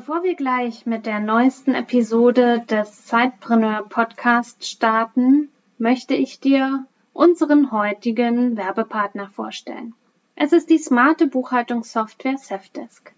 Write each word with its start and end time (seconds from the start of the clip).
Bevor 0.00 0.22
wir 0.22 0.34
gleich 0.34 0.86
mit 0.86 1.04
der 1.04 1.20
neuesten 1.20 1.74
Episode 1.74 2.64
des 2.70 3.04
Zeitpreneur 3.04 3.86
Podcast 3.86 4.66
starten, 4.66 5.50
möchte 5.76 6.14
ich 6.14 6.40
dir 6.40 6.86
unseren 7.12 7.70
heutigen 7.70 8.56
Werbepartner 8.56 9.28
vorstellen. 9.28 9.92
Es 10.36 10.54
ist 10.54 10.70
die 10.70 10.78
smarte 10.78 11.26
Buchhaltungssoftware 11.26 12.38
Safdesk. 12.38 13.12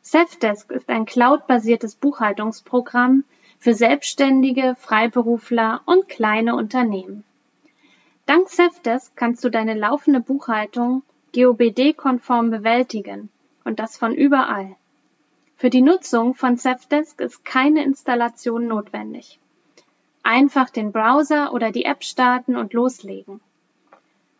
Safdesk 0.00 0.70
ist 0.70 0.88
ein 0.88 1.04
cloudbasiertes 1.04 1.96
Buchhaltungsprogramm 1.96 3.24
für 3.58 3.74
Selbstständige, 3.74 4.74
Freiberufler 4.78 5.82
und 5.84 6.08
kleine 6.08 6.56
Unternehmen. 6.56 7.24
Dank 8.24 8.48
Safdesk 8.48 9.14
kannst 9.16 9.44
du 9.44 9.50
deine 9.50 9.74
laufende 9.74 10.20
Buchhaltung 10.20 11.02
GOBD-konform 11.34 12.48
bewältigen 12.48 13.28
und 13.64 13.78
das 13.78 13.98
von 13.98 14.14
überall. 14.14 14.76
Für 15.58 15.70
die 15.70 15.80
Nutzung 15.80 16.34
von 16.34 16.58
Safdesk 16.58 17.18
ist 17.22 17.42
keine 17.46 17.82
Installation 17.82 18.66
notwendig. 18.68 19.40
Einfach 20.22 20.68
den 20.68 20.92
Browser 20.92 21.54
oder 21.54 21.72
die 21.72 21.86
App 21.86 22.04
starten 22.04 22.56
und 22.56 22.74
loslegen. 22.74 23.40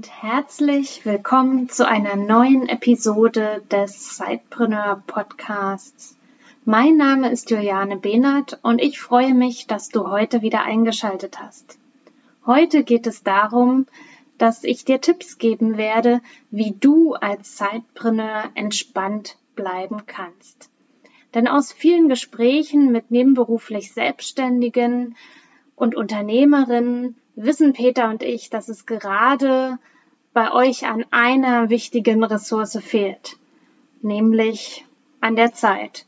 Und 0.00 0.22
herzlich 0.22 1.04
willkommen 1.04 1.68
zu 1.68 1.86
einer 1.86 2.16
neuen 2.16 2.70
Episode 2.70 3.60
des 3.70 4.16
Sidepreneur 4.16 5.02
Podcasts. 5.06 6.16
Mein 6.64 6.96
Name 6.96 7.30
ist 7.30 7.50
Juliane 7.50 7.98
Behnert 7.98 8.58
und 8.62 8.80
ich 8.80 8.98
freue 8.98 9.34
mich, 9.34 9.66
dass 9.66 9.90
du 9.90 10.08
heute 10.08 10.40
wieder 10.40 10.62
eingeschaltet 10.62 11.38
hast. 11.38 11.78
Heute 12.46 12.82
geht 12.82 13.06
es 13.06 13.22
darum, 13.24 13.86
dass 14.38 14.64
ich 14.64 14.86
dir 14.86 15.02
Tipps 15.02 15.36
geben 15.36 15.76
werde, 15.76 16.22
wie 16.50 16.74
du 16.80 17.12
als 17.12 17.58
Sidepreneur 17.58 18.44
entspannt 18.54 19.36
bleiben 19.54 20.06
kannst. 20.06 20.70
Denn 21.34 21.46
aus 21.46 21.72
vielen 21.72 22.08
Gesprächen 22.08 22.90
mit 22.90 23.10
nebenberuflich 23.10 23.92
Selbstständigen 23.92 25.14
und 25.76 25.94
Unternehmerinnen 25.94 27.16
wissen 27.36 27.74
Peter 27.74 28.08
und 28.08 28.22
ich, 28.22 28.48
dass 28.48 28.70
es 28.70 28.86
gerade 28.86 29.78
bei 30.32 30.52
euch 30.52 30.86
an 30.86 31.04
einer 31.10 31.70
wichtigen 31.70 32.22
Ressource 32.22 32.78
fehlt, 32.80 33.36
nämlich 34.00 34.86
an 35.20 35.34
der 35.34 35.52
Zeit. 35.52 36.06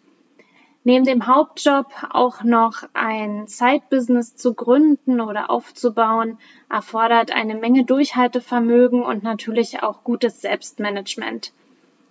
Neben 0.85 1.05
dem 1.05 1.27
Hauptjob 1.27 1.87
auch 2.11 2.43
noch 2.43 2.83
ein 2.93 3.47
Side-Business 3.47 4.37
zu 4.37 4.55
gründen 4.55 5.21
oder 5.21 5.49
aufzubauen, 5.51 6.39
erfordert 6.69 7.31
eine 7.31 7.55
Menge 7.55 7.85
Durchhaltevermögen 7.85 9.03
und 9.03 9.23
natürlich 9.23 9.83
auch 9.83 10.03
gutes 10.03 10.41
Selbstmanagement. 10.41 11.53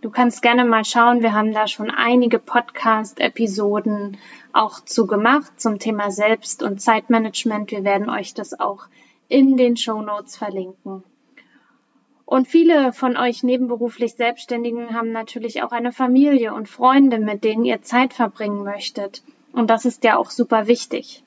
Du 0.01 0.09
kannst 0.09 0.41
gerne 0.41 0.65
mal 0.65 0.83
schauen, 0.83 1.21
wir 1.21 1.33
haben 1.33 1.53
da 1.53 1.67
schon 1.67 1.91
einige 1.91 2.39
Podcast-Episoden 2.39 4.17
auch 4.51 4.79
zu 4.79 5.05
gemacht 5.05 5.59
zum 5.59 5.79
Thema 5.79 6.11
Selbst- 6.11 6.63
und 6.63 6.81
Zeitmanagement. 6.81 7.71
Wir 7.71 7.83
werden 7.83 8.09
euch 8.09 8.33
das 8.33 8.59
auch 8.59 8.85
in 9.27 9.57
den 9.57 9.77
Show 9.77 10.01
Notes 10.01 10.37
verlinken. 10.37 11.03
Und 12.31 12.47
viele 12.47 12.93
von 12.93 13.17
euch 13.17 13.43
nebenberuflich 13.43 14.13
Selbstständigen 14.13 14.95
haben 14.95 15.11
natürlich 15.11 15.63
auch 15.63 15.73
eine 15.73 15.91
Familie 15.91 16.53
und 16.53 16.69
Freunde, 16.69 17.19
mit 17.19 17.43
denen 17.43 17.65
ihr 17.65 17.81
Zeit 17.81 18.13
verbringen 18.13 18.63
möchtet. 18.63 19.21
Und 19.51 19.69
das 19.69 19.83
ist 19.83 20.05
ja 20.05 20.15
auch 20.15 20.29
super 20.29 20.65
wichtig. 20.65 21.25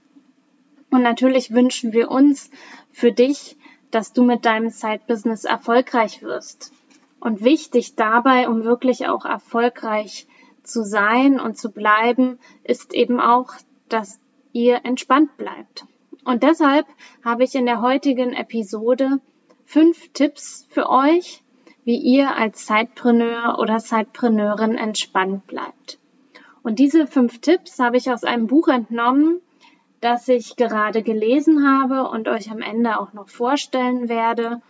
Und 0.90 1.02
natürlich 1.02 1.52
wünschen 1.52 1.92
wir 1.92 2.10
uns 2.10 2.50
für 2.90 3.12
dich, 3.12 3.58
dass 3.90 4.14
du 4.14 4.24
mit 4.24 4.46
deinem 4.46 4.70
Side-Business 4.70 5.44
erfolgreich 5.44 6.22
wirst. 6.22 6.72
Und 7.20 7.44
wichtig 7.44 7.96
dabei, 7.96 8.48
um 8.48 8.64
wirklich 8.64 9.06
auch 9.06 9.26
erfolgreich 9.26 10.26
zu 10.62 10.84
sein 10.84 11.38
und 11.38 11.58
zu 11.58 11.70
bleiben, 11.70 12.38
ist 12.62 12.94
eben 12.94 13.20
auch, 13.20 13.52
dass 13.90 14.18
ihr 14.54 14.86
entspannt 14.86 15.36
bleibt. 15.36 15.84
Und 16.24 16.42
deshalb 16.42 16.86
habe 17.22 17.44
ich 17.44 17.54
in 17.54 17.66
der 17.66 17.82
heutigen 17.82 18.32
Episode 18.32 19.20
fünf 19.64 20.12
Tipps 20.12 20.66
für 20.70 20.88
euch, 20.88 21.42
wie 21.84 21.98
ihr 21.98 22.36
als 22.36 22.66
Zeitpreneur 22.66 23.58
oder 23.58 23.78
Zeitpreneurin 23.78 24.76
entspannt 24.76 25.46
bleibt. 25.46 25.98
Und 26.62 26.78
diese 26.78 27.06
fünf 27.06 27.40
Tipps 27.40 27.78
habe 27.78 27.96
ich 27.98 28.10
aus 28.10 28.24
einem 28.24 28.46
Buch 28.46 28.68
entnommen, 28.68 29.40
das 30.00 30.28
ich 30.28 30.56
gerade 30.56 31.02
gelesen 31.02 31.66
habe 31.66 32.08
und 32.08 32.28
euch 32.28 32.50
am 32.50 32.60
Ende 32.60 32.98
auch 32.98 33.12
noch 33.12 33.28
vorstellen 33.28 34.08
werde 34.08 34.60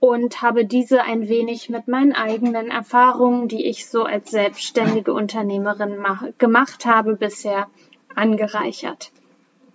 und 0.00 0.42
habe 0.42 0.64
diese 0.64 1.02
ein 1.02 1.28
wenig 1.28 1.70
mit 1.70 1.88
meinen 1.88 2.12
eigenen 2.12 2.70
Erfahrungen, 2.70 3.48
die 3.48 3.66
ich 3.66 3.88
so 3.88 4.04
als 4.04 4.30
selbstständige 4.30 5.12
Unternehmerin 5.12 6.04
gemacht 6.38 6.86
habe, 6.86 7.16
bisher 7.16 7.68
angereichert. 8.14 9.10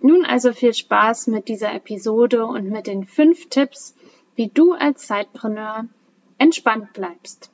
Nun 0.00 0.24
also 0.24 0.52
viel 0.52 0.74
Spaß 0.74 1.28
mit 1.28 1.48
dieser 1.48 1.74
Episode 1.74 2.46
und 2.46 2.70
mit 2.70 2.86
den 2.86 3.04
fünf 3.04 3.48
Tipps, 3.48 3.94
wie 4.36 4.48
du 4.48 4.72
als 4.72 5.06
Zeitpreneur 5.06 5.86
entspannt 6.38 6.92
bleibst. 6.92 7.50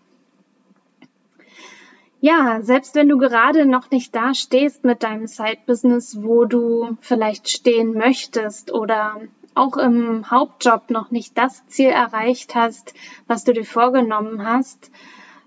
Ja, 2.23 2.61
selbst 2.61 2.95
wenn 2.95 3.09
du 3.09 3.17
gerade 3.17 3.65
noch 3.65 3.91
nicht 3.91 4.15
da 4.15 4.35
stehst 4.35 4.85
mit 4.85 5.03
deinem 5.03 5.27
Side-Business, 5.27 6.23
wo 6.23 6.45
du 6.45 6.99
vielleicht 7.01 7.49
stehen 7.49 7.95
möchtest 7.95 8.73
oder 8.73 9.23
auch 9.55 9.79
im 9.79 10.31
Hauptjob 10.31 10.91
noch 10.91 11.11
nicht 11.11 11.39
das 11.39 11.67
Ziel 11.67 11.89
erreicht 11.89 12.55
hast, 12.55 12.95
was 13.27 13.45
du 13.45 13.55
dir 13.55 13.65
vorgenommen 13.65 14.45
hast, 14.45 14.91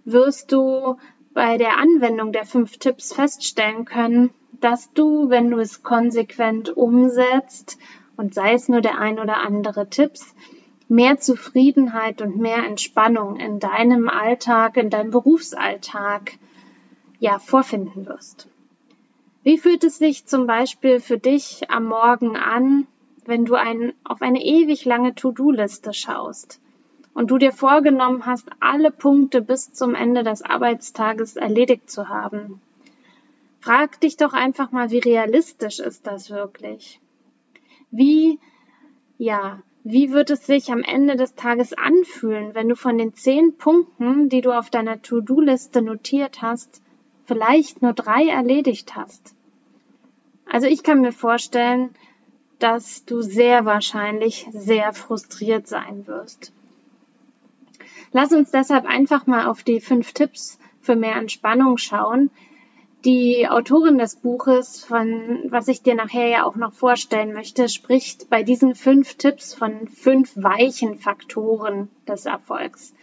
wirst 0.03 0.51
du 0.51 0.97
bei 1.33 1.57
der 1.57 1.77
Anwendung 1.77 2.31
der 2.31 2.45
fünf 2.45 2.77
Tipps 2.77 3.13
feststellen 3.13 3.85
können, 3.85 4.31
dass 4.59 4.91
du, 4.93 5.29
wenn 5.29 5.51
du 5.51 5.59
es 5.59 5.83
konsequent 5.83 6.75
umsetzt 6.75 7.77
und 8.17 8.33
sei 8.33 8.53
es 8.53 8.67
nur 8.67 8.81
der 8.81 8.97
ein 8.99 9.19
oder 9.19 9.37
andere 9.37 9.89
Tipps, 9.89 10.35
mehr 10.93 11.19
Zufriedenheit 11.19 12.21
und 12.21 12.37
mehr 12.37 12.63
Entspannung 12.63 13.37
in 13.37 13.59
deinem 13.59 14.09
Alltag, 14.09 14.77
in 14.77 14.91
deinem 14.91 15.09
Berufsalltag, 15.09 16.33
ja, 17.19 17.39
vorfinden 17.39 18.05
wirst. 18.05 18.47
Wie 19.41 19.57
fühlt 19.57 19.83
es 19.83 19.97
sich 19.97 20.27
zum 20.27 20.45
Beispiel 20.45 20.99
für 20.99 21.17
dich 21.17 21.71
am 21.71 21.85
Morgen 21.85 22.37
an, 22.37 22.85
wenn 23.25 23.43
du 23.43 23.55
ein, 23.55 23.93
auf 24.03 24.21
eine 24.21 24.43
ewig 24.43 24.85
lange 24.85 25.15
To-Do-Liste 25.15 25.93
schaust 25.93 26.61
und 27.15 27.31
du 27.31 27.39
dir 27.39 27.53
vorgenommen 27.53 28.27
hast, 28.27 28.47
alle 28.59 28.91
Punkte 28.91 29.41
bis 29.41 29.73
zum 29.73 29.95
Ende 29.95 30.23
des 30.23 30.43
Arbeitstages 30.43 31.37
erledigt 31.37 31.89
zu 31.89 32.07
haben? 32.07 32.61
Frag 33.61 33.99
dich 33.99 34.15
doch 34.15 34.33
einfach 34.33 34.71
mal, 34.71 34.91
wie 34.91 34.99
realistisch 34.99 35.79
ist 35.79 36.05
das 36.05 36.29
wirklich? 36.29 36.99
Wie, 37.89 38.37
ja, 39.17 39.63
wie 39.83 40.11
wird 40.11 40.29
es 40.29 40.45
sich 40.45 40.71
am 40.71 40.81
Ende 40.81 41.15
des 41.15 41.35
Tages 41.35 41.73
anfühlen, 41.73 42.55
wenn 42.55 42.69
du 42.69 42.75
von 42.75 42.97
den 42.97 43.13
zehn 43.13 43.57
Punkten, 43.57 44.29
die 44.29 44.41
du 44.41 44.57
auf 44.57 44.69
deiner 44.69 45.01
To-Do-Liste 45.01 45.81
notiert 45.81 46.41
hast, 46.41 46.81
vielleicht 47.25 47.81
nur 47.81 47.93
drei 47.93 48.27
erledigt 48.27 48.95
hast. 48.95 49.35
Also 50.45 50.67
ich 50.67 50.83
kann 50.83 51.01
mir 51.01 51.11
vorstellen, 51.11 51.89
dass 52.59 53.03
du 53.05 53.21
sehr 53.21 53.65
wahrscheinlich 53.65 54.47
sehr 54.51 54.93
frustriert 54.93 55.67
sein 55.67 56.07
wirst. 56.07 56.53
Lass 58.13 58.31
uns 58.31 58.51
deshalb 58.51 58.85
einfach 58.85 59.27
mal 59.27 59.47
auf 59.47 59.63
die 59.63 59.81
fünf 59.81 60.13
Tipps 60.13 60.59
für 60.79 60.95
mehr 60.95 61.15
Entspannung 61.15 61.77
schauen. 61.77 62.29
Die 63.05 63.49
Autorin 63.49 63.97
des 63.97 64.15
Buches, 64.15 64.85
von 64.85 65.43
was 65.49 65.67
ich 65.67 65.81
dir 65.81 65.93
nachher 65.93 66.29
ja 66.29 66.45
auch 66.45 66.55
noch 66.55 66.71
vorstellen 66.71 67.33
möchte, 67.33 67.67
spricht 67.67 68.29
bei 68.29 68.43
diesen 68.43 68.75
fünf 68.75 69.15
Tipps 69.15 69.53
von 69.53 69.89
fünf 69.89 70.31
weichen 70.37 70.97
Faktoren 70.97 71.89
des 72.07 72.25
Erfolgs. 72.25 72.93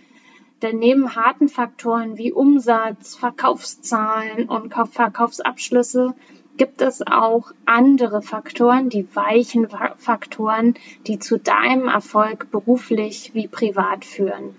Denn 0.63 0.79
neben 0.79 1.17
harten 1.17 1.51
Faktoren 1.51 2.17
wie 2.17 2.33
Umsatz, 2.33 3.15
Verkaufszahlen 3.15 4.49
und 4.49 4.73
Verkaufsabschlüsse 4.73 6.15
gibt 6.57 6.81
es 6.81 7.07
auch 7.07 7.53
andere 7.67 8.23
Faktoren, 8.23 8.89
die 8.89 9.07
weichen 9.15 9.69
Faktoren, 9.99 10.77
die 11.07 11.19
zu 11.19 11.39
deinem 11.39 11.89
Erfolg 11.89 12.51
beruflich 12.51 13.33
wie 13.35 13.49
privat 13.49 14.07
führen. 14.07 14.57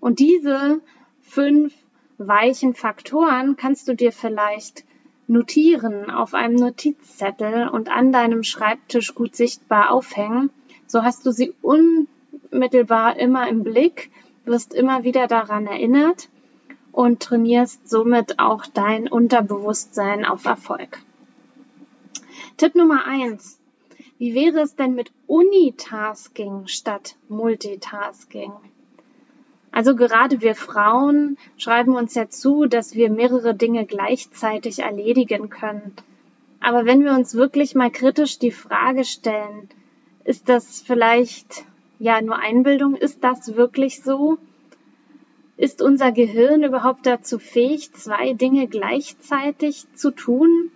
Und 0.00 0.20
diese 0.20 0.80
fünf 1.20 1.74
weichen 2.18 2.74
Faktoren 2.74 3.56
kannst 3.56 3.88
du 3.88 3.94
dir 3.94 4.12
vielleicht 4.12 4.84
notieren 5.28 6.10
auf 6.10 6.34
einem 6.34 6.56
Notizzettel 6.56 7.68
und 7.68 7.88
an 7.90 8.12
deinem 8.12 8.42
Schreibtisch 8.42 9.14
gut 9.14 9.36
sichtbar 9.36 9.90
aufhängen. 9.90 10.50
So 10.86 11.02
hast 11.02 11.24
du 11.26 11.30
sie 11.30 11.54
unmittelbar 11.62 13.16
immer 13.18 13.48
im 13.48 13.62
Blick, 13.62 14.10
wirst 14.44 14.74
immer 14.74 15.04
wieder 15.04 15.26
daran 15.26 15.66
erinnert 15.66 16.28
und 16.92 17.20
trainierst 17.20 17.88
somit 17.88 18.38
auch 18.38 18.66
dein 18.66 19.06
Unterbewusstsein 19.06 20.24
auf 20.24 20.46
Erfolg. 20.46 20.98
Tipp 22.56 22.74
Nummer 22.74 23.04
eins: 23.04 23.60
Wie 24.18 24.34
wäre 24.34 24.60
es 24.60 24.74
denn 24.74 24.94
mit 24.94 25.12
Unitasking 25.26 26.66
statt 26.66 27.16
Multitasking? 27.28 28.52
Also 29.78 29.94
gerade 29.94 30.40
wir 30.40 30.56
Frauen 30.56 31.38
schreiben 31.56 31.94
uns 31.94 32.12
ja 32.16 32.28
zu, 32.28 32.66
dass 32.66 32.96
wir 32.96 33.10
mehrere 33.10 33.54
Dinge 33.54 33.86
gleichzeitig 33.86 34.80
erledigen 34.80 35.50
können. 35.50 35.94
Aber 36.58 36.84
wenn 36.84 37.04
wir 37.04 37.12
uns 37.12 37.36
wirklich 37.36 37.76
mal 37.76 37.88
kritisch 37.88 38.40
die 38.40 38.50
Frage 38.50 39.04
stellen, 39.04 39.68
ist 40.24 40.48
das 40.48 40.82
vielleicht 40.82 41.64
ja 42.00 42.20
nur 42.20 42.38
Einbildung? 42.38 42.96
Ist 42.96 43.22
das 43.22 43.54
wirklich 43.54 44.02
so? 44.02 44.38
Ist 45.56 45.80
unser 45.80 46.10
Gehirn 46.10 46.64
überhaupt 46.64 47.06
dazu 47.06 47.38
fähig, 47.38 47.92
zwei 47.92 48.32
Dinge 48.32 48.66
gleichzeitig 48.66 49.86
zu 49.94 50.10
tun? 50.10 50.72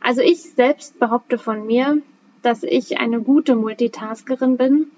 Also 0.00 0.20
ich 0.20 0.42
selbst 0.42 0.98
behaupte 0.98 1.38
von 1.38 1.64
mir, 1.64 2.02
dass 2.42 2.64
ich 2.64 2.98
eine 2.98 3.20
gute 3.20 3.54
Multitaskerin 3.54 4.56
bin 4.56 4.90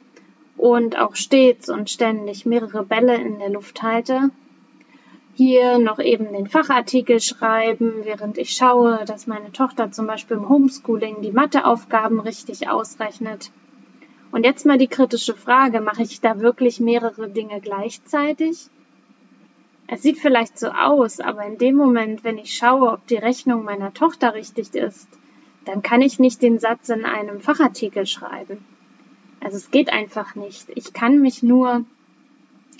und 0.56 0.98
auch 0.98 1.16
stets 1.16 1.68
und 1.68 1.90
ständig 1.90 2.46
mehrere 2.46 2.84
Bälle 2.84 3.16
in 3.16 3.38
der 3.38 3.50
Luft 3.50 3.82
halte. 3.82 4.30
Hier 5.34 5.78
noch 5.78 5.98
eben 5.98 6.32
den 6.32 6.46
Fachartikel 6.46 7.18
schreiben, 7.18 8.04
während 8.04 8.36
ich 8.36 8.50
schaue, 8.50 9.04
dass 9.06 9.26
meine 9.26 9.50
Tochter 9.50 9.90
zum 9.90 10.06
Beispiel 10.06 10.36
im 10.36 10.48
Homeschooling 10.48 11.22
die 11.22 11.32
Matheaufgaben 11.32 12.20
richtig 12.20 12.68
ausrechnet. 12.68 13.50
Und 14.30 14.44
jetzt 14.44 14.66
mal 14.66 14.78
die 14.78 14.88
kritische 14.88 15.34
Frage, 15.34 15.80
mache 15.80 16.02
ich 16.02 16.20
da 16.20 16.40
wirklich 16.40 16.80
mehrere 16.80 17.28
Dinge 17.28 17.60
gleichzeitig? 17.60 18.68
Es 19.86 20.02
sieht 20.02 20.18
vielleicht 20.18 20.58
so 20.58 20.68
aus, 20.68 21.20
aber 21.20 21.44
in 21.44 21.58
dem 21.58 21.76
Moment, 21.76 22.24
wenn 22.24 22.38
ich 22.38 22.54
schaue, 22.54 22.92
ob 22.92 23.06
die 23.06 23.16
Rechnung 23.16 23.64
meiner 23.64 23.92
Tochter 23.92 24.34
richtig 24.34 24.74
ist, 24.74 25.08
dann 25.64 25.82
kann 25.82 26.00
ich 26.02 26.18
nicht 26.18 26.40
den 26.40 26.58
Satz 26.58 26.88
in 26.88 27.04
einem 27.04 27.40
Fachartikel 27.40 28.06
schreiben. 28.06 28.64
Also 29.42 29.56
es 29.56 29.70
geht 29.70 29.92
einfach 29.92 30.34
nicht. 30.34 30.68
Ich 30.74 30.92
kann 30.92 31.20
mich 31.20 31.42
nur 31.42 31.84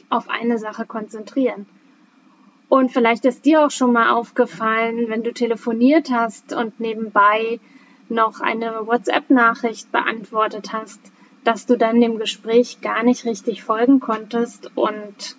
auf 0.08 0.28
eine 0.28 0.58
Sache 0.58 0.86
konzentrieren. 0.86 1.66
Und 2.68 2.90
vielleicht 2.90 3.24
ist 3.24 3.44
dir 3.44 3.66
auch 3.66 3.70
schon 3.70 3.92
mal 3.92 4.10
aufgefallen, 4.10 5.08
wenn 5.08 5.22
du 5.22 5.32
telefoniert 5.32 6.10
hast 6.10 6.52
und 6.52 6.80
nebenbei 6.80 7.60
noch 8.08 8.40
eine 8.40 8.86
WhatsApp-Nachricht 8.86 9.92
beantwortet 9.92 10.72
hast, 10.72 11.00
dass 11.44 11.66
du 11.66 11.76
dann 11.76 12.00
dem 12.00 12.18
Gespräch 12.18 12.80
gar 12.80 13.02
nicht 13.02 13.24
richtig 13.24 13.62
folgen 13.62 14.00
konntest 14.00 14.70
und 14.74 15.36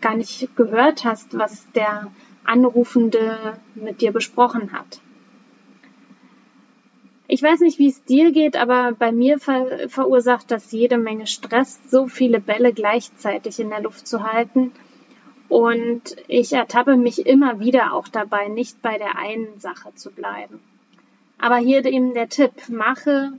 gar 0.00 0.16
nicht 0.16 0.54
gehört 0.56 1.04
hast, 1.04 1.36
was 1.38 1.66
der 1.72 2.12
Anrufende 2.44 3.58
mit 3.74 4.00
dir 4.00 4.12
besprochen 4.12 4.72
hat. 4.72 5.00
Ich 7.34 7.42
weiß 7.42 7.60
nicht, 7.60 7.78
wie 7.78 7.88
es 7.88 8.04
dir 8.04 8.30
geht, 8.30 8.56
aber 8.56 8.92
bei 8.92 9.10
mir 9.10 9.38
ver 9.38 9.88
verursacht 9.88 10.50
das 10.50 10.70
jede 10.70 10.98
Menge 10.98 11.26
Stress, 11.26 11.80
so 11.88 12.06
viele 12.06 12.40
Bälle 12.40 12.74
gleichzeitig 12.74 13.58
in 13.58 13.70
der 13.70 13.80
Luft 13.80 14.06
zu 14.06 14.22
halten. 14.22 14.70
Und 15.48 16.14
ich 16.28 16.52
ertappe 16.52 16.98
mich 16.98 17.24
immer 17.24 17.58
wieder 17.58 17.94
auch 17.94 18.06
dabei, 18.08 18.48
nicht 18.48 18.82
bei 18.82 18.98
der 18.98 19.16
einen 19.16 19.58
Sache 19.60 19.94
zu 19.94 20.10
bleiben. 20.10 20.60
Aber 21.38 21.56
hier 21.56 21.82
eben 21.86 22.12
der 22.12 22.28
Tipp, 22.28 22.68
mache 22.68 23.32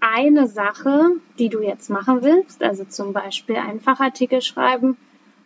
eine 0.00 0.48
Sache, 0.48 1.12
die 1.38 1.48
du 1.48 1.62
jetzt 1.62 1.88
machen 1.88 2.24
willst, 2.24 2.64
also 2.64 2.82
zum 2.82 3.12
Beispiel 3.12 3.58
einen 3.58 3.78
Fachartikel 3.78 4.42
schreiben, 4.42 4.96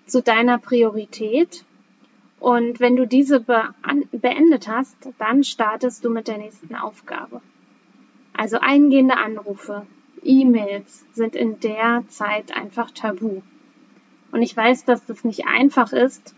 zu 0.06 0.22
deiner 0.22 0.56
Priorität. 0.56 1.66
Und 2.38 2.80
wenn 2.80 2.96
du 2.96 3.06
diese 3.06 3.40
beendet 3.40 4.68
hast, 4.68 4.96
dann 5.18 5.44
startest 5.44 6.02
du 6.02 6.08
mit 6.08 6.28
der 6.28 6.38
nächsten 6.38 6.74
Aufgabe. 6.74 7.42
Also 8.40 8.56
eingehende 8.58 9.18
Anrufe, 9.18 9.86
E-Mails 10.22 11.04
sind 11.12 11.36
in 11.36 11.60
der 11.60 12.04
Zeit 12.08 12.56
einfach 12.56 12.90
tabu. 12.90 13.42
Und 14.32 14.40
ich 14.40 14.56
weiß, 14.56 14.86
dass 14.86 15.04
das 15.04 15.24
nicht 15.24 15.46
einfach 15.46 15.92
ist. 15.92 16.34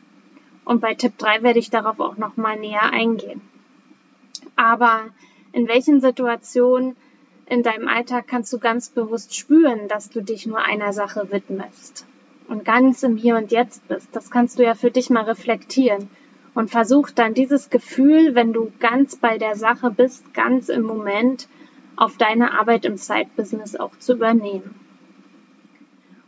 Und 0.65 0.81
bei 0.81 0.95
Tipp 0.95 1.17
3 1.19 1.45
werde 1.45 1.61
ich 1.61 1.71
darauf 1.71 2.01
auch 2.01 2.17
nochmal 2.17 2.59
näher 2.59 2.91
eingehen. 2.91 3.41
Aber 4.57 5.03
in 5.53 5.69
welchen 5.69 6.01
Situationen 6.01 6.97
in 7.47 7.63
deinem 7.63 7.87
Alltag 7.87 8.27
kannst 8.27 8.53
du 8.53 8.59
ganz 8.59 8.91
bewusst 8.91 9.37
spüren, 9.37 9.87
dass 9.87 10.11
du 10.11 10.23
dich 10.23 10.45
nur 10.45 10.59
einer 10.59 10.93
Sache 10.93 11.31
widmest? 11.31 12.05
und 12.49 12.65
ganz 12.65 13.05
im 13.05 13.17
Hier 13.17 13.37
und 13.37 13.53
Jetzt 13.53 13.87
bist. 13.87 14.09
Das 14.13 14.31
kannst 14.31 14.59
du 14.59 14.65
ja 14.65 14.75
für 14.75 14.91
dich 14.91 15.09
mal 15.09 15.25
reflektieren 15.25 16.11
und 16.55 16.71
versuch 16.71 17.11
dann 17.11 17.35
dieses 17.35 17.71
Gefühl, 17.71 18.35
wenn 18.35 18.53
du 18.53 18.73
ganz 18.81 19.17
bei 19.17 19.39
der 19.39 19.57
Sache 19.57 19.91
bist, 19.91 20.35
ganz 20.35 20.69
im 20.69 20.83
Moment, 20.83 21.49
auf 21.97 22.17
deine 22.17 22.59
Arbeit 22.59 22.85
im 22.85 22.97
Side-Business 22.97 23.77
auch 23.77 23.97
zu 23.99 24.15
übernehmen. 24.15 24.75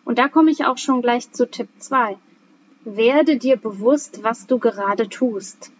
Und 0.05 0.19
da 0.19 0.29
komme 0.29 0.51
ich 0.51 0.65
auch 0.65 0.79
schon 0.79 1.03
gleich 1.03 1.33
zu 1.33 1.51
Tipp 1.51 1.69
2. 1.79 2.17
Werde 2.85 3.37
dir 3.39 3.57
bewusst, 3.57 4.23
was 4.23 4.47
du 4.47 4.59
gerade 4.59 5.09
tust. 5.09 5.73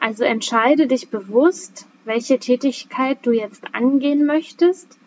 Also 0.00 0.24
entscheide 0.24 0.86
dich 0.86 1.10
bewusst, 1.10 1.86
welche 2.04 2.38
Tätigkeit 2.38 3.18
du 3.22 3.30
jetzt 3.30 3.74
angehen 3.74 4.26
möchtest 4.26 4.98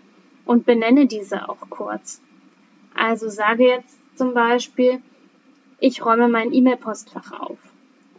und 0.46 0.65
benenne 0.65 1.08
diese 1.08 1.50
auch 1.50 1.70
kurz. 1.70 2.22
Also 2.96 3.27
sage 3.27 3.65
jetzt 3.65 3.98
zum 4.15 4.34
Beispiel, 4.34 5.01
ich 5.80 6.06
räume 6.06 6.30
mein 6.30 6.53
E-Mail-Postfach 6.53 7.32
auf. 7.42 7.58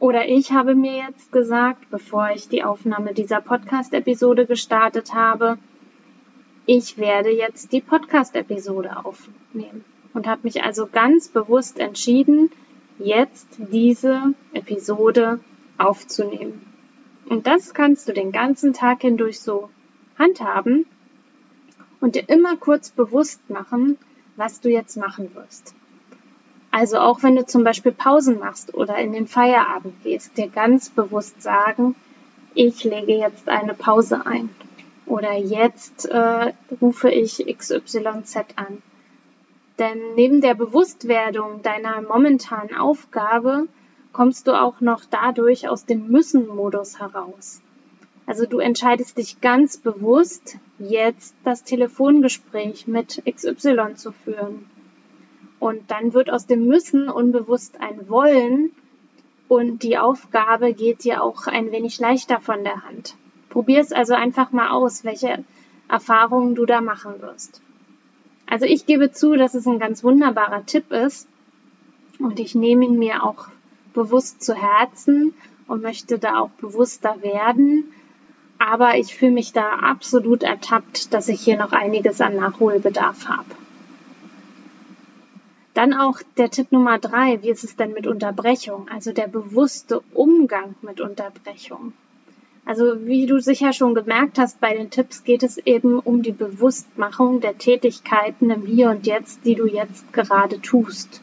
Oder 0.00 0.28
ich 0.28 0.52
habe 0.52 0.74
mir 0.74 0.96
jetzt 0.96 1.32
gesagt, 1.32 1.88
bevor 1.90 2.30
ich 2.34 2.48
die 2.48 2.64
Aufnahme 2.64 3.14
dieser 3.14 3.40
Podcast-Episode 3.40 4.44
gestartet 4.44 5.14
habe, 5.14 5.56
ich 6.66 6.96
werde 6.96 7.30
jetzt 7.30 7.72
die 7.72 7.82
Podcast-Episode 7.82 9.04
aufnehmen 9.04 9.84
und 10.14 10.26
habe 10.26 10.40
mich 10.44 10.62
also 10.62 10.86
ganz 10.86 11.28
bewusst 11.28 11.78
entschieden, 11.78 12.50
jetzt 12.98 13.46
diese 13.58 14.34
Episode 14.54 15.40
aufzunehmen. 15.76 16.64
Und 17.28 17.46
das 17.46 17.74
kannst 17.74 18.08
du 18.08 18.12
den 18.12 18.32
ganzen 18.32 18.72
Tag 18.72 19.02
hindurch 19.02 19.40
so 19.40 19.68
handhaben 20.18 20.86
und 22.00 22.14
dir 22.14 22.28
immer 22.28 22.56
kurz 22.56 22.90
bewusst 22.90 23.50
machen, 23.50 23.98
was 24.36 24.60
du 24.60 24.70
jetzt 24.70 24.96
machen 24.96 25.34
wirst. 25.34 25.74
Also 26.70 26.98
auch 26.98 27.22
wenn 27.22 27.36
du 27.36 27.44
zum 27.44 27.62
Beispiel 27.62 27.92
Pausen 27.92 28.38
machst 28.38 28.74
oder 28.74 28.96
in 28.98 29.12
den 29.12 29.26
Feierabend 29.26 30.02
gehst, 30.02 30.36
dir 30.38 30.48
ganz 30.48 30.90
bewusst 30.90 31.42
sagen, 31.42 31.94
ich 32.54 32.84
lege 32.84 33.16
jetzt 33.16 33.48
eine 33.48 33.74
Pause 33.74 34.26
ein 34.26 34.48
oder 35.06 35.34
jetzt 35.34 36.06
äh, 36.06 36.52
rufe 36.80 37.10
ich 37.10 37.44
XYZ 37.46 38.36
an. 38.56 38.82
Denn 39.78 39.98
neben 40.14 40.40
der 40.40 40.54
Bewusstwerdung 40.54 41.62
deiner 41.62 42.00
momentanen 42.02 42.76
Aufgabe 42.76 43.66
kommst 44.12 44.46
du 44.46 44.52
auch 44.52 44.80
noch 44.80 45.02
dadurch 45.10 45.68
aus 45.68 45.84
dem 45.84 46.08
Müssen-Modus 46.08 47.00
heraus. 47.00 47.60
Also 48.26 48.46
du 48.46 48.58
entscheidest 48.58 49.18
dich 49.18 49.40
ganz 49.40 49.76
bewusst, 49.76 50.56
jetzt 50.78 51.34
das 51.44 51.64
Telefongespräch 51.64 52.86
mit 52.86 53.22
XY 53.26 53.94
zu 53.96 54.12
führen 54.12 54.66
und 55.58 55.90
dann 55.90 56.14
wird 56.14 56.30
aus 56.30 56.46
dem 56.46 56.66
Müssen 56.66 57.08
unbewusst 57.08 57.80
ein 57.80 58.08
Wollen 58.08 58.70
und 59.48 59.82
die 59.82 59.98
Aufgabe 59.98 60.72
geht 60.72 61.04
dir 61.04 61.22
auch 61.22 61.46
ein 61.46 61.70
wenig 61.70 61.98
leichter 61.98 62.40
von 62.40 62.64
der 62.64 62.84
Hand. 62.84 63.16
Probier 63.54 63.80
es 63.82 63.92
also 63.92 64.14
einfach 64.14 64.50
mal 64.50 64.70
aus, 64.70 65.04
welche 65.04 65.44
Erfahrungen 65.88 66.56
du 66.56 66.66
da 66.66 66.80
machen 66.80 67.22
wirst. 67.22 67.62
Also 68.48 68.66
ich 68.66 68.84
gebe 68.84 69.12
zu, 69.12 69.36
dass 69.36 69.54
es 69.54 69.64
ein 69.68 69.78
ganz 69.78 70.02
wunderbarer 70.02 70.66
Tipp 70.66 70.90
ist 70.90 71.28
und 72.18 72.40
ich 72.40 72.56
nehme 72.56 72.84
ihn 72.84 72.98
mir 72.98 73.22
auch 73.22 73.46
bewusst 73.92 74.42
zu 74.42 74.56
Herzen 74.56 75.34
und 75.68 75.82
möchte 75.82 76.18
da 76.18 76.40
auch 76.40 76.50
bewusster 76.50 77.22
werden. 77.22 77.92
Aber 78.58 78.96
ich 78.96 79.14
fühle 79.14 79.30
mich 79.30 79.52
da 79.52 79.68
absolut 79.74 80.42
ertappt, 80.42 81.14
dass 81.14 81.28
ich 81.28 81.40
hier 81.40 81.56
noch 81.56 81.70
einiges 81.70 82.20
an 82.20 82.34
Nachholbedarf 82.34 83.28
habe. 83.28 83.54
Dann 85.74 85.94
auch 85.94 86.18
der 86.38 86.50
Tipp 86.50 86.72
Nummer 86.72 86.98
drei, 86.98 87.40
wie 87.42 87.50
ist 87.50 87.62
es 87.62 87.76
denn 87.76 87.92
mit 87.92 88.08
Unterbrechung? 88.08 88.88
Also 88.92 89.12
der 89.12 89.28
bewusste 89.28 90.00
Umgang 90.12 90.74
mit 90.82 91.00
Unterbrechung. 91.00 91.92
Also 92.66 93.06
wie 93.06 93.26
du 93.26 93.40
sicher 93.40 93.72
schon 93.72 93.94
gemerkt 93.94 94.38
hast 94.38 94.60
bei 94.60 94.74
den 94.74 94.90
Tipps, 94.90 95.24
geht 95.24 95.42
es 95.42 95.58
eben 95.58 95.98
um 95.98 96.22
die 96.22 96.32
Bewusstmachung 96.32 97.40
der 97.40 97.58
Tätigkeiten 97.58 98.50
im 98.50 98.64
Hier 98.64 98.90
und 98.90 99.06
Jetzt, 99.06 99.44
die 99.44 99.54
du 99.54 99.66
jetzt 99.66 100.12
gerade 100.12 100.60
tust. 100.62 101.20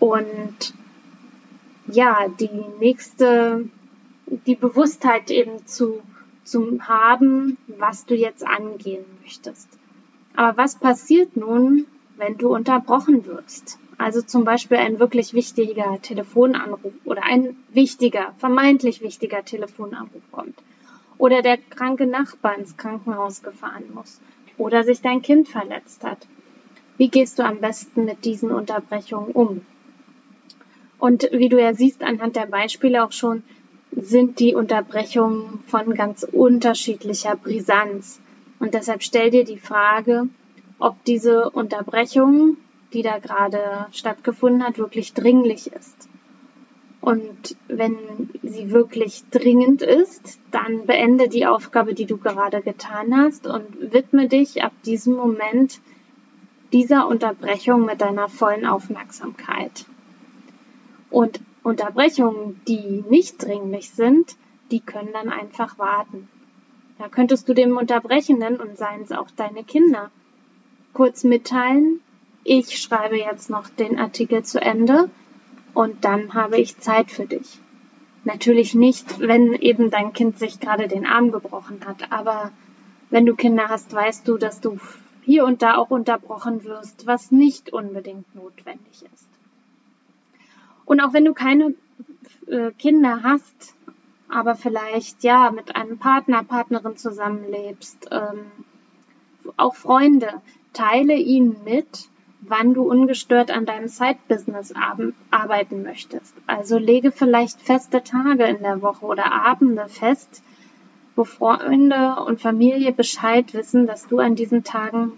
Und 0.00 0.74
ja, 1.86 2.28
die 2.40 2.50
nächste, 2.80 3.68
die 4.46 4.54
Bewusstheit 4.54 5.30
eben 5.30 5.66
zu, 5.66 6.02
zu 6.42 6.78
haben, 6.80 7.58
was 7.66 8.06
du 8.06 8.14
jetzt 8.14 8.46
angehen 8.46 9.04
möchtest. 9.22 9.68
Aber 10.34 10.56
was 10.56 10.76
passiert 10.76 11.36
nun, 11.36 11.86
wenn 12.16 12.38
du 12.38 12.54
unterbrochen 12.54 13.26
wirst. 13.26 13.78
Also 13.98 14.22
zum 14.22 14.44
Beispiel 14.44 14.78
ein 14.78 14.98
wirklich 14.98 15.34
wichtiger 15.34 16.00
Telefonanruf 16.02 16.92
oder 17.04 17.22
ein 17.24 17.56
wichtiger, 17.70 18.34
vermeintlich 18.38 19.00
wichtiger 19.00 19.44
Telefonanruf 19.44 20.22
kommt. 20.32 20.58
Oder 21.18 21.42
der 21.42 21.58
kranke 21.58 22.06
Nachbar 22.06 22.58
ins 22.58 22.76
Krankenhaus 22.76 23.42
gefahren 23.42 23.84
muss. 23.94 24.20
Oder 24.58 24.84
sich 24.84 25.00
dein 25.00 25.22
Kind 25.22 25.48
verletzt 25.48 26.04
hat. 26.04 26.26
Wie 26.96 27.08
gehst 27.08 27.38
du 27.38 27.44
am 27.44 27.60
besten 27.60 28.04
mit 28.04 28.24
diesen 28.24 28.50
Unterbrechungen 28.50 29.32
um? 29.32 29.60
Und 30.98 31.28
wie 31.32 31.48
du 31.48 31.60
ja 31.60 31.74
siehst 31.74 32.02
anhand 32.02 32.36
der 32.36 32.46
Beispiele 32.46 33.04
auch 33.04 33.12
schon, 33.12 33.42
sind 33.92 34.40
die 34.40 34.54
Unterbrechungen 34.54 35.62
von 35.66 35.94
ganz 35.94 36.24
unterschiedlicher 36.24 37.36
Brisanz. 37.36 38.20
Und 38.58 38.74
deshalb 38.74 39.02
stell 39.02 39.30
dir 39.30 39.44
die 39.44 39.58
Frage, 39.58 40.28
ob 40.78 41.02
diese 41.04 41.50
Unterbrechung, 41.50 42.56
die 42.94 43.02
da 43.02 43.18
gerade 43.18 43.86
stattgefunden 43.92 44.64
hat, 44.64 44.78
wirklich 44.78 45.12
dringlich 45.12 45.72
ist. 45.72 46.08
Und 47.00 47.56
wenn 47.68 47.98
sie 48.42 48.70
wirklich 48.70 49.24
dringend 49.30 49.82
ist, 49.82 50.40
dann 50.50 50.86
beende 50.86 51.28
die 51.28 51.46
Aufgabe, 51.46 51.92
die 51.92 52.06
du 52.06 52.16
gerade 52.16 52.62
getan 52.62 53.14
hast 53.14 53.46
und 53.46 53.92
widme 53.92 54.26
dich 54.26 54.62
ab 54.62 54.72
diesem 54.86 55.14
Moment 55.14 55.80
dieser 56.72 57.06
Unterbrechung 57.06 57.84
mit 57.84 58.00
deiner 58.00 58.28
vollen 58.28 58.64
Aufmerksamkeit. 58.64 59.84
Und 61.10 61.40
Unterbrechungen, 61.62 62.60
die 62.66 63.04
nicht 63.10 63.44
dringlich 63.44 63.90
sind, 63.90 64.36
die 64.70 64.80
können 64.80 65.12
dann 65.12 65.28
einfach 65.28 65.78
warten. 65.78 66.28
Da 66.98 67.08
könntest 67.08 67.48
du 67.48 67.54
dem 67.54 67.76
Unterbrechenden 67.76 68.56
und 68.56 68.78
seien 68.78 69.02
es 69.02 69.12
auch 69.12 69.30
deine 69.30 69.62
Kinder 69.64 70.10
kurz 70.94 71.24
mitteilen, 71.24 72.00
ich 72.44 72.78
schreibe 72.78 73.18
jetzt 73.18 73.48
noch 73.50 73.68
den 73.68 73.98
Artikel 73.98 74.44
zu 74.44 74.60
Ende 74.60 75.10
und 75.72 76.04
dann 76.04 76.34
habe 76.34 76.58
ich 76.58 76.78
Zeit 76.78 77.10
für 77.10 77.26
dich. 77.26 77.58
Natürlich 78.24 78.74
nicht, 78.74 79.18
wenn 79.18 79.54
eben 79.54 79.90
dein 79.90 80.12
Kind 80.12 80.38
sich 80.38 80.60
gerade 80.60 80.86
den 80.86 81.06
Arm 81.06 81.32
gebrochen 81.32 81.80
hat, 81.86 82.12
aber 82.12 82.52
wenn 83.10 83.26
du 83.26 83.34
Kinder 83.34 83.68
hast, 83.68 83.92
weißt 83.92 84.28
du, 84.28 84.38
dass 84.38 84.60
du 84.60 84.78
hier 85.22 85.44
und 85.44 85.62
da 85.62 85.76
auch 85.76 85.90
unterbrochen 85.90 86.64
wirst, 86.64 87.06
was 87.06 87.30
nicht 87.30 87.72
unbedingt 87.72 88.34
notwendig 88.34 89.04
ist. 89.14 89.28
Und 90.84 91.00
auch 91.00 91.12
wenn 91.12 91.24
du 91.24 91.32
keine 91.32 91.74
äh, 92.46 92.70
Kinder 92.72 93.22
hast, 93.22 93.74
aber 94.28 94.54
vielleicht 94.54 95.22
ja 95.22 95.50
mit 95.50 95.76
einem 95.76 95.98
Partner, 95.98 96.44
Partnerin 96.44 96.96
zusammenlebst, 96.96 98.08
ähm, 98.10 98.46
auch 99.56 99.74
Freunde, 99.74 100.42
Teile 100.72 101.14
ihnen 101.14 101.56
mit, 101.64 102.08
wann 102.48 102.74
du 102.74 102.82
ungestört 102.82 103.50
an 103.50 103.66
deinem 103.66 103.88
Side-Business 103.88 104.74
arbeiten 105.30 105.82
möchtest. 105.82 106.34
Also 106.46 106.78
lege 106.78 107.12
vielleicht 107.12 107.60
feste 107.60 108.02
Tage 108.02 108.44
in 108.44 108.62
der 108.62 108.82
Woche 108.82 109.06
oder 109.06 109.32
Abende 109.32 109.88
fest, 109.88 110.42
wo 111.16 111.24
Freunde 111.24 112.16
und 112.26 112.40
Familie 112.40 112.92
Bescheid 112.92 113.54
wissen, 113.54 113.86
dass 113.86 114.08
du 114.08 114.18
an 114.18 114.34
diesen 114.34 114.64
Tagen 114.64 115.12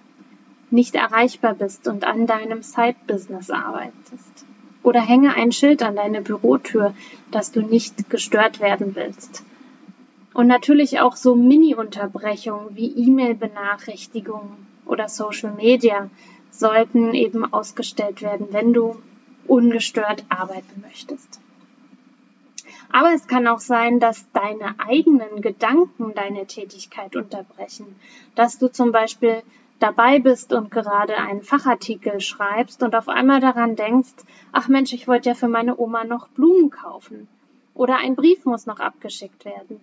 nicht 0.71 0.95
erreichbar 0.95 1.54
bist 1.54 1.88
und 1.88 2.04
an 2.04 2.26
deinem 2.26 2.62
Side-Business 2.62 3.50
arbeitest. 3.50 4.45
Oder 4.83 5.00
hänge 5.00 5.35
ein 5.35 5.52
Schild 5.52 5.83
an 5.83 5.97
deine 5.97 6.23
Bürotür, 6.23 6.95
dass 7.30 7.50
du 7.50 7.61
nicht 7.61 8.11
gestört 8.11 8.61
werden 8.61 8.95
willst. 8.95 9.42
Und 10.35 10.47
natürlich 10.49 11.00
auch 11.00 11.16
so 11.16 11.35
Mini-Unterbrechungen 11.35 12.76
wie 12.76 12.92
E-Mail-Benachrichtigungen 12.92 14.66
oder 14.85 15.09
Social 15.09 15.52
Media 15.52 16.11
sollten 16.59 17.15
eben 17.15 17.53
ausgestellt 17.53 18.23
werden, 18.23 18.49
wenn 18.51 18.73
du 18.73 18.97
ungestört 19.47 20.25
arbeiten 20.29 20.83
möchtest. 20.83 21.41
Aber 22.93 23.13
es 23.13 23.27
kann 23.27 23.47
auch 23.47 23.59
sein, 23.59 24.01
dass 24.01 24.31
deine 24.33 24.79
eigenen 24.79 25.41
Gedanken 25.41 26.15
deine 26.15 26.47
Tätigkeit 26.47 27.17
unterbrechen, 27.17 27.87
dass 28.35 28.59
du 28.59 28.69
zum 28.69 28.93
Beispiel 28.93 29.43
dabei 29.79 30.19
bist 30.19 30.53
und 30.53 30.71
gerade 30.71 31.17
einen 31.17 31.43
Fachartikel 31.43 32.21
schreibst 32.21 32.83
und 32.83 32.95
auf 32.95 33.09
einmal 33.09 33.41
daran 33.41 33.77
denkst, 33.77 34.15
ach 34.53 34.69
Mensch, 34.69 34.93
ich 34.93 35.07
wollte 35.07 35.31
ja 35.31 35.35
für 35.35 35.49
meine 35.49 35.79
Oma 35.79 36.05
noch 36.05 36.29
Blumen 36.29 36.71
kaufen 36.71 37.29
oder 37.75 37.97
ein 37.99 38.17
Brief 38.17 38.45
muss 38.47 38.67
noch 38.67 38.81
abgeschickt 38.81 39.45
werden. 39.45 39.81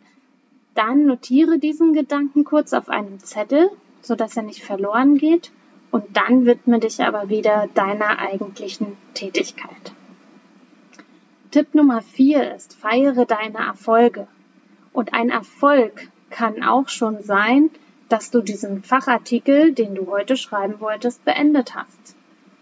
Dann 0.74 1.06
notiere 1.06 1.60
diesen 1.60 1.94
Gedanken 1.94 2.44
kurz 2.44 2.74
auf 2.74 2.90
einem 2.90 3.20
Zettel 3.20 3.70
sodass 4.04 4.38
er 4.38 4.44
nicht 4.44 4.64
verloren 4.64 5.18
geht. 5.18 5.52
Und 5.94 6.18
dann 6.18 6.48
widme 6.48 6.80
dich 6.80 7.04
aber 7.04 7.30
wieder 7.30 7.70
deiner 7.76 8.18
eigentlichen 8.18 8.98
Tätigkeit. 9.14 9.94
Tipp 11.52 11.76
Nummer 11.76 12.02
vier 12.02 12.56
ist, 12.56 12.74
feiere 12.76 13.28
deine 13.28 13.60
Erfolge. 13.60 14.28
Und 14.92 15.14
ein 15.14 15.30
Erfolg 15.30 16.10
kann 16.32 16.64
auch 16.64 16.90
schon 16.90 17.22
sein, 17.22 17.70
dass 18.10 18.32
du 18.32 18.42
diesen 18.42 18.82
Fachartikel, 18.82 19.72
den 19.72 19.94
du 19.94 20.08
heute 20.08 20.36
schreiben 20.36 20.80
wolltest, 20.80 21.24
beendet 21.26 21.76
hast. 21.76 22.16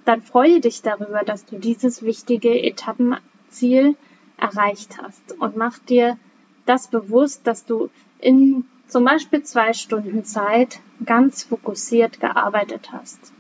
Dann 0.04 0.22
freue 0.22 0.60
dich 0.60 0.82
darüber, 0.82 1.22
dass 1.24 1.46
du 1.46 1.58
dieses 1.58 2.04
wichtige 2.04 2.62
Etappenziel 2.62 3.96
erreicht 4.36 4.98
hast 5.02 5.40
und 5.40 5.56
mach 5.56 5.80
dir 5.80 6.18
das 6.66 6.90
bewusst, 6.90 7.48
dass 7.48 7.64
du 7.64 7.90
in 8.20 8.66
zum 8.92 9.06
Beispiel 9.06 9.42
zwei 9.42 9.72
Stunden 9.72 10.26
Zeit 10.26 10.82
ganz 11.06 11.44
fokussiert 11.44 12.20
gearbeitet 12.20 12.92
hast. 12.92 13.32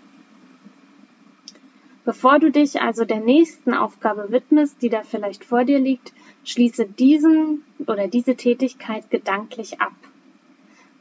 Bevor 2.06 2.40
du 2.40 2.52
dich 2.52 2.82
also 2.82 3.04
der 3.04 3.20
nächsten 3.20 3.74
Aufgabe 3.74 4.32
widmest, 4.32 4.82
die 4.82 4.88
da 4.88 5.04
vielleicht 5.04 5.44
vor 5.44 5.66
dir 5.66 5.78
liegt, 5.78 6.14
schließe 6.46 6.86
diesen 6.86 7.66
oder 7.86 8.08
diese 8.08 8.36
Tätigkeit 8.36 9.12
gedanklich 9.12 9.82
ab. 9.82 9.92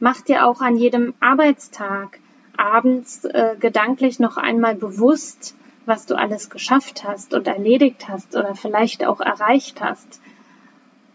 Mach 0.01 0.19
dir 0.19 0.45
auch 0.45 0.59
an 0.59 0.75
jedem 0.75 1.13
Arbeitstag 1.21 2.19
abends 2.57 3.23
äh, 3.23 3.55
gedanklich 3.57 4.19
noch 4.19 4.35
einmal 4.35 4.75
bewusst, 4.75 5.55
was 5.85 6.07
du 6.07 6.15
alles 6.15 6.49
geschafft 6.49 7.05
hast 7.05 7.33
und 7.33 7.47
erledigt 7.47 8.09
hast 8.09 8.35
oder 8.35 8.53
vielleicht 8.53 9.05
auch 9.05 9.21
erreicht 9.21 9.81
hast. 9.81 10.19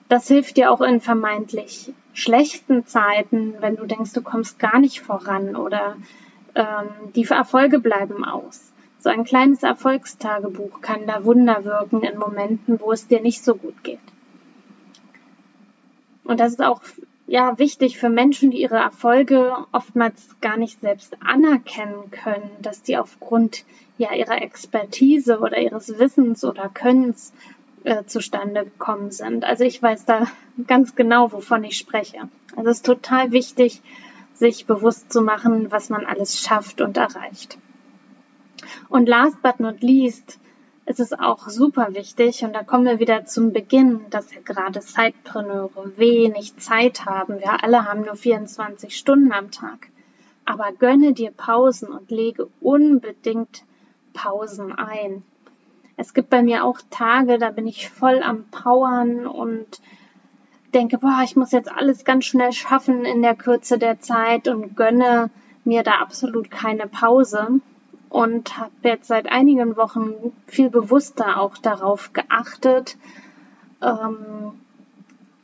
Das 0.09 0.27
hilft 0.27 0.57
dir 0.57 0.73
auch 0.73 0.81
in 0.81 1.03
vermeintlich 1.03 1.93
schlechten 2.17 2.87
Zeiten, 2.87 3.55
wenn 3.61 3.77
du 3.77 3.85
denkst, 3.85 4.15
du 4.15 4.23
kommst 4.23 4.59
gar 4.59 4.79
nicht 4.79 5.03
voran 5.03 5.55
oder 5.55 5.97
ähm, 6.55 7.13
die 7.15 7.25
Erfolge 7.25 7.79
bleiben 7.79 8.25
aus. 8.25 8.73
So 8.99 9.11
ein 9.11 9.25
kleines 9.25 9.63
Erfolgstagebuch 9.63 10.81
kann 10.81 11.07
da 11.07 11.25
Wunder 11.25 11.65
wirken 11.65 12.03
in 12.03 12.19
Momenten, 12.19 12.81
wo 12.81 12.91
es 12.91 13.07
dir 13.07 13.21
nicht 13.21 13.45
so 13.45 13.55
gut 13.55 13.85
geht. 13.85 14.01
Und 16.25 16.41
das 16.41 16.53
ist 16.53 16.63
auch 16.63 16.81
ja 17.27 17.59
wichtig 17.59 17.99
für 17.99 18.09
Menschen, 18.09 18.51
die 18.51 18.63
ihre 18.63 18.79
Erfolge 18.79 19.55
oftmals 19.73 20.37
gar 20.41 20.57
nicht 20.57 20.81
selbst 20.81 21.19
anerkennen 21.23 22.11
können, 22.11 22.51
dass 22.63 22.83
die 22.83 22.97
aufgrund 22.97 23.65
ja 23.99 24.15
ihrer 24.15 24.41
Expertise 24.41 25.39
oder 25.41 25.59
ihres 25.59 25.99
Wissens 25.99 26.45
oder 26.45 26.71
Könnens 26.71 27.35
äh, 27.87 28.05
zustande 28.05 28.65
gekommen 28.65 29.13
sind. 29.13 29.45
Also 29.45 29.63
ich 29.63 29.81
weiß 29.81 30.05
da 30.07 30.27
ganz 30.67 30.97
genau, 30.97 31.33
wovon 31.33 31.63
ich 31.63 31.77
spreche. 31.77 32.29
Also 32.57 32.71
es 32.71 32.79
ist 32.79 32.87
total 32.87 33.31
wichtig, 33.31 33.81
sich 34.35 34.67
bewusst 34.67 35.13
zu 35.13 35.23
machen, 35.23 35.71
was 35.71 35.89
man 35.89 36.05
alles 36.05 36.39
schafft 36.41 36.81
und 36.81 36.97
erreicht. 36.97 37.59
Und 38.89 39.09
last 39.09 39.41
but 39.41 39.61
not 39.61 39.83
least, 39.83 40.39
ist 40.85 41.01
es 41.01 41.13
auch 41.13 41.49
super 41.49 41.95
wichtig, 41.95 42.45
und 42.45 42.53
da 42.53 42.63
kommen 42.63 42.87
wir 42.87 43.01
wieder 43.01 43.25
zum 43.25 43.53
Beginn, 43.53 44.09
dass 44.11 44.33
ja 44.33 44.41
gerade 44.41 44.81
Zeitpreneure 44.81 45.97
wenig 45.97 46.57
Zeit 46.57 47.05
haben. 47.05 47.39
Wir 47.41 47.63
alle 47.63 47.85
haben 47.85 48.03
nur 48.03 48.17
24 48.17 48.97
Stunden 48.97 49.33
am 49.33 49.51
Tag. 49.51 49.89
Aber 50.45 50.73
gönne 50.73 51.13
dir 51.13 51.31
Pausen 51.31 51.89
und 51.89 52.11
lege 52.11 52.49
unbedingt 52.61 53.65
Pausen 54.13 54.73
ein. 54.73 55.23
Es 55.97 56.13
gibt 56.13 56.31
bei 56.31 56.43
mir 56.43 56.65
auch 56.65 56.79
Tage, 56.91 57.39
da 57.39 57.51
bin 57.51 57.67
ich 57.67 57.89
voll 57.89 58.23
am 58.23 58.45
Powern 58.51 59.27
und 59.27 59.81
denke, 60.75 60.99
boah, 60.99 61.23
ich 61.25 61.37
muss 61.37 61.53
jetzt 61.53 61.73
alles 61.73 62.05
ganz 62.05 62.27
schnell 62.27 62.53
schaffen 62.53 63.05
in 63.05 63.23
der 63.23 63.35
Kürze 63.35 63.79
der 63.79 64.01
Zeit 64.01 64.47
und 64.49 64.77
gönne 64.77 65.31
mir 65.65 65.83
da 65.83 65.93
absolut 65.93 66.51
keine 66.51 66.87
Pause 66.87 67.61
und 68.11 68.59
habe 68.59 68.71
jetzt 68.83 69.09
seit 69.09 69.31
einigen 69.31 69.77
Wochen 69.77 70.13
viel 70.47 70.71
bewusster 70.71 71.41
auch 71.41 71.57
darauf 71.57 72.13
geachtet, 72.13 72.97
ähm, 73.83 74.53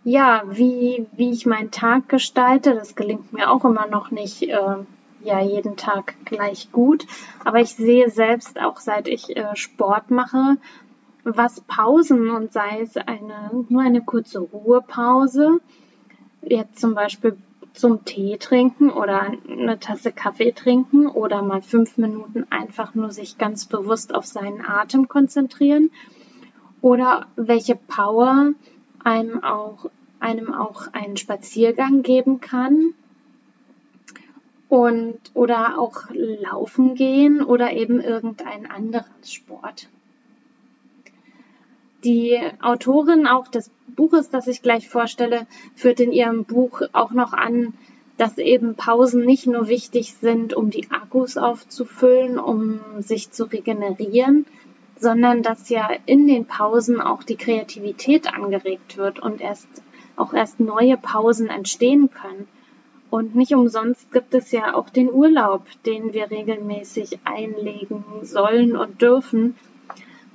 ja, 0.05 0.43
wie, 0.47 1.07
wie 1.13 1.31
ich 1.31 1.47
meinen 1.47 1.71
Tag 1.71 2.09
gestalte. 2.09 2.75
Das 2.75 2.95
gelingt 2.95 3.33
mir 3.33 3.51
auch 3.51 3.65
immer 3.65 3.87
noch 3.87 4.11
nicht 4.11 4.43
äh, 4.43 4.77
ja 5.25 5.41
jeden 5.41 5.77
Tag 5.77 6.15
gleich 6.25 6.73
gut, 6.73 7.07
aber 7.45 7.61
ich 7.61 7.75
sehe 7.75 8.11
selbst 8.11 8.61
auch 8.61 8.79
seit 8.79 9.09
ich 9.09 9.37
äh, 9.37 9.55
Sport 9.55 10.11
mache, 10.11 10.57
was 11.25 11.61
Pausen 11.61 12.31
und 12.31 12.53
sei 12.53 12.81
es 12.81 12.97
eine 12.97 13.65
nur 13.69 13.83
eine 13.83 14.03
kurze 14.03 14.41
Ruhepause, 14.41 15.61
jetzt 16.43 16.81
zum 16.81 16.95
Beispiel 16.95 17.37
zum 17.75 18.05
Tee 18.05 18.37
trinken 18.37 18.91
oder 18.91 19.33
eine 19.49 19.79
Tasse 19.79 20.13
Kaffee 20.13 20.53
trinken 20.53 21.07
oder 21.07 21.43
mal 21.43 21.63
fünf 21.63 21.97
Minuten 21.97 22.47
einfach 22.51 22.95
nur 22.95 23.11
sich 23.11 23.39
ganz 23.39 23.65
bewusst 23.65 24.15
auf 24.15 24.27
seinen 24.27 24.65
Atem 24.65 25.09
konzentrieren 25.09 25.91
oder 26.83 27.27
welche 27.37 27.77
Power 27.77 28.53
einem 29.05 29.43
auch, 29.43 29.91
einem 30.21 30.53
auch 30.53 30.89
einen 30.93 31.17
Spaziergang 31.17 32.03
geben 32.03 32.41
kann 32.41 32.95
und 34.73 35.19
oder 35.35 35.79
auch 35.79 36.05
laufen 36.15 36.95
gehen 36.95 37.43
oder 37.43 37.75
eben 37.75 38.01
irgendein 38.01 38.65
anderes 38.65 39.31
Sport. 39.31 39.91
Die 42.05 42.41
Autorin 42.63 43.27
auch 43.27 43.49
des 43.49 43.71
Buches, 43.89 44.31
das 44.31 44.47
ich 44.47 44.63
gleich 44.63 44.89
vorstelle, 44.89 45.47
führt 45.75 46.01
in 46.01 46.11
ihrem 46.11 46.45
Buch 46.45 46.81
auch 46.95 47.11
noch 47.11 47.35
an, 47.35 47.75
dass 48.17 48.39
eben 48.39 48.75
Pausen 48.75 49.27
nicht 49.27 49.47
nur 49.47 49.69
wichtig 49.69 50.15
sind, 50.15 50.55
um 50.55 50.71
die 50.71 50.91
Akkus 50.91 51.37
aufzufüllen, 51.37 52.39
um 52.39 52.81
sich 53.01 53.31
zu 53.31 53.45
regenerieren, 53.45 54.47
sondern 54.99 55.43
dass 55.43 55.69
ja 55.69 55.91
in 56.07 56.27
den 56.27 56.47
Pausen 56.47 56.99
auch 56.99 57.25
die 57.25 57.37
Kreativität 57.37 58.33
angeregt 58.33 58.97
wird 58.97 59.21
und 59.21 59.43
erst 59.43 59.69
auch 60.17 60.33
erst 60.33 60.61
neue 60.61 60.97
Pausen 60.97 61.49
entstehen 61.49 62.11
können. 62.11 62.49
Und 63.13 63.35
nicht 63.35 63.55
umsonst 63.55 64.11
gibt 64.11 64.33
es 64.33 64.53
ja 64.53 64.75
auch 64.75 64.89
den 64.89 65.13
Urlaub, 65.13 65.67
den 65.85 66.15
wir 66.15 66.31
regelmäßig 66.31 67.19
einlegen 67.25 68.03
sollen 68.23 68.75
und 68.75 69.03
dürfen, 69.03 69.55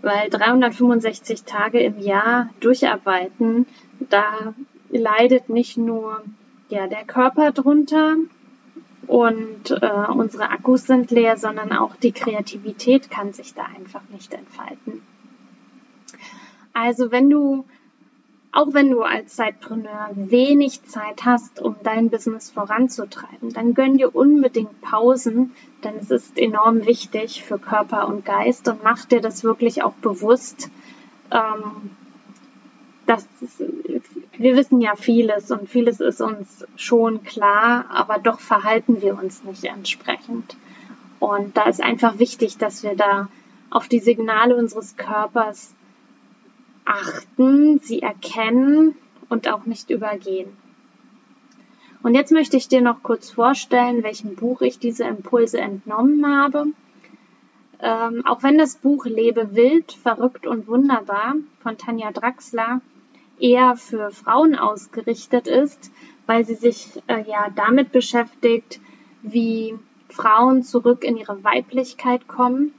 weil 0.03 0.29
365 0.29 1.41
Tage 1.41 1.79
im 1.79 1.97
Jahr 1.97 2.51
durcharbeiten, 2.59 3.65
da 3.99 4.53
leidet 4.91 5.49
nicht 5.49 5.77
nur 5.79 6.21
ja, 6.69 6.85
der 6.85 7.03
Körper 7.03 7.51
drunter 7.51 8.17
und 9.07 9.71
äh, 9.71 10.11
unsere 10.13 10.51
Akkus 10.51 10.85
sind 10.85 11.09
leer, 11.09 11.35
sondern 11.35 11.71
auch 11.71 11.95
die 11.95 12.11
Kreativität 12.11 13.09
kann 13.09 13.33
sich 13.33 13.55
da 13.55 13.63
einfach 13.75 14.03
nicht 14.13 14.35
entfalten. 14.35 15.01
Also 16.73 17.09
wenn 17.09 17.31
du 17.31 17.65
auch 18.57 18.73
wenn 18.73 18.89
du 18.89 19.03
als 19.03 19.35
Zeitpreneur 19.35 20.09
wenig 20.15 20.81
Zeit 20.81 21.25
hast, 21.25 21.61
um 21.61 21.75
dein 21.83 22.09
Business 22.09 22.49
voranzutreiben, 22.49 23.53
dann 23.53 23.75
gönn 23.75 23.99
dir 23.99 24.15
unbedingt 24.15 24.81
Pausen, 24.81 25.53
denn 25.83 25.93
es 25.97 26.09
ist 26.09 26.39
enorm 26.39 26.87
wichtig 26.87 27.43
für 27.43 27.59
Körper 27.59 28.07
und 28.07 28.25
Geist 28.25 28.67
und 28.67 28.83
mach 28.83 29.05
dir 29.05 29.21
das 29.21 29.43
wirklich 29.43 29.83
auch 29.83 29.93
bewusst. 29.93 30.71
Ähm, 31.29 31.91
dass 33.05 33.27
wir 34.37 34.55
wissen 34.55 34.81
ja 34.81 34.95
vieles 34.95 35.51
und 35.51 35.69
vieles 35.69 35.99
ist 35.99 36.19
uns 36.19 36.65
schon 36.77 37.23
klar, 37.23 37.85
aber 37.91 38.17
doch 38.17 38.39
verhalten 38.39 39.03
wir 39.03 39.19
uns 39.19 39.43
nicht 39.43 39.65
entsprechend. 39.65 40.57
Und 41.19 41.55
da 41.57 41.69
ist 41.69 41.83
einfach 41.83 42.17
wichtig, 42.17 42.57
dass 42.57 42.81
wir 42.81 42.95
da 42.95 43.27
auf 43.69 43.87
die 43.87 43.99
Signale 43.99 44.55
unseres 44.55 44.97
Körpers 44.97 45.75
achten, 46.87 47.79
sie 47.79 48.01
erkennen 48.01 48.95
und 49.29 49.47
auch 49.47 49.65
nicht 49.65 49.89
übergehen. 49.89 50.55
Und 52.03 52.15
jetzt 52.15 52.31
möchte 52.31 52.57
ich 52.57 52.67
dir 52.67 52.81
noch 52.81 53.03
kurz 53.03 53.31
vorstellen, 53.31 54.03
welchem 54.03 54.35
Buch 54.35 54.61
ich 54.61 54.79
diese 54.79 55.03
Impulse 55.03 55.59
entnommen 55.59 56.25
habe. 56.25 56.67
Ähm, 57.79 58.25
auch 58.25 58.43
wenn 58.43 58.57
das 58.57 58.77
Buch 58.77 59.05
Lebe 59.05 59.55
wild, 59.55 59.91
verrückt 59.91 60.47
und 60.47 60.67
wunderbar 60.67 61.35
von 61.59 61.77
Tanja 61.77 62.11
Draxler 62.11 62.81
eher 63.39 63.75
für 63.75 64.11
Frauen 64.11 64.55
ausgerichtet 64.55 65.47
ist, 65.47 65.91
weil 66.25 66.45
sie 66.45 66.55
sich 66.55 67.01
äh, 67.07 67.23
ja 67.27 67.49
damit 67.55 67.91
beschäftigt, 67.91 68.79
wie 69.21 69.75
Frauen 70.09 70.63
zurück 70.63 71.03
in 71.03 71.17
ihre 71.17 71.43
Weiblichkeit 71.43 72.27
kommen, 72.27 72.73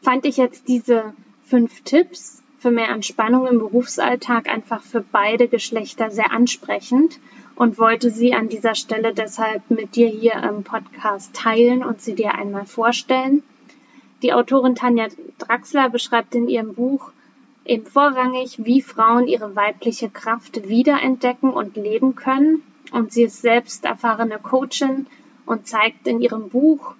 fand 0.00 0.24
ich 0.24 0.36
jetzt 0.36 0.68
diese 0.68 1.14
fünf 1.42 1.82
Tipps 1.82 2.41
für 2.62 2.70
mehr 2.70 2.90
Entspannung 2.90 3.48
im 3.48 3.58
Berufsalltag 3.58 4.48
einfach 4.48 4.82
für 4.82 5.00
beide 5.00 5.48
Geschlechter 5.48 6.12
sehr 6.12 6.30
ansprechend 6.30 7.18
und 7.56 7.76
wollte 7.76 8.10
sie 8.10 8.34
an 8.34 8.48
dieser 8.48 8.76
Stelle 8.76 9.12
deshalb 9.12 9.68
mit 9.68 9.96
dir 9.96 10.06
hier 10.06 10.34
im 10.34 10.62
Podcast 10.62 11.34
teilen 11.34 11.82
und 11.82 12.00
sie 12.00 12.14
dir 12.14 12.36
einmal 12.36 12.64
vorstellen. 12.64 13.42
Die 14.22 14.32
Autorin 14.32 14.76
Tanja 14.76 15.08
Draxler 15.38 15.90
beschreibt 15.90 16.36
in 16.36 16.48
ihrem 16.48 16.74
Buch 16.74 17.10
eben 17.64 17.84
vorrangig, 17.84 18.64
wie 18.64 18.80
Frauen 18.80 19.26
ihre 19.26 19.56
weibliche 19.56 20.08
Kraft 20.08 20.68
wiederentdecken 20.68 21.50
und 21.50 21.74
leben 21.74 22.14
können. 22.14 22.62
Und 22.92 23.12
sie 23.12 23.24
ist 23.24 23.42
selbst 23.42 23.84
erfahrene 23.84 24.38
Coachin 24.38 25.08
und 25.46 25.66
zeigt 25.66 26.06
in 26.06 26.20
ihrem 26.20 26.48
Buch, 26.48 26.94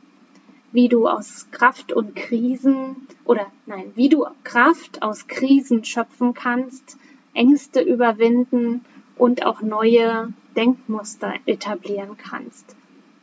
wie 0.72 0.88
du 0.88 1.06
aus 1.06 1.48
Kraft 1.50 1.92
und 1.92 2.16
Krisen 2.16 3.06
oder 3.24 3.46
nein, 3.66 3.92
wie 3.94 4.08
du 4.08 4.26
Kraft 4.42 5.02
aus 5.02 5.28
Krisen 5.28 5.84
schöpfen 5.84 6.34
kannst, 6.34 6.96
Ängste 7.34 7.80
überwinden 7.80 8.84
und 9.16 9.44
auch 9.46 9.60
neue 9.62 10.32
Denkmuster 10.56 11.34
etablieren 11.46 12.16
kannst. 12.16 12.76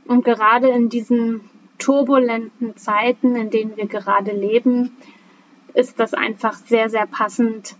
Und 0.05 0.23
gerade 0.23 0.69
in 0.69 0.89
diesen 0.89 1.41
turbulenten 1.77 2.77
Zeiten, 2.77 3.35
in 3.35 3.49
denen 3.49 3.77
wir 3.77 3.87
gerade 3.87 4.31
leben, 4.31 4.97
ist 5.73 5.99
das 5.99 6.13
einfach 6.13 6.53
sehr, 6.53 6.89
sehr 6.89 7.05
passend, 7.05 7.75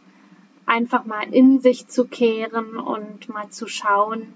einfach 0.65 1.05
mal 1.05 1.33
in 1.33 1.59
sich 1.59 1.87
zu 1.87 2.05
kehren 2.05 2.77
und 2.77 3.29
mal 3.29 3.49
zu 3.49 3.67
schauen, 3.67 4.33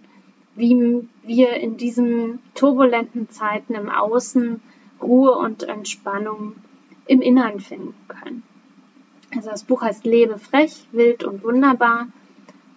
wie 0.55 1.07
wir 1.23 1.53
in 1.53 1.77
diesen 1.77 2.39
turbulenten 2.55 3.29
Zeiten 3.29 3.73
im 3.73 3.89
Außen 3.89 4.61
Ruhe 5.03 5.33
und 5.33 5.63
Entspannung 5.63 6.55
im 7.05 7.21
Innern 7.21 7.59
finden 7.59 7.95
können. 8.07 8.43
Also 9.35 9.49
das 9.49 9.63
Buch 9.63 9.81
heißt 9.81 10.05
Lebe 10.05 10.37
frech, 10.37 10.87
wild 10.91 11.23
und 11.23 11.43
wunderbar 11.43 12.07